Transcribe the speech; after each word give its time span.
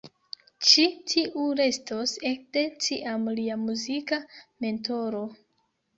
Ĉi 0.67 0.85
tiu 1.11 1.43
restos 1.59 2.15
ekde 2.31 2.65
tiam 2.87 3.29
lia 3.41 3.61
muzika 3.67 4.23
mentoro. 4.67 5.25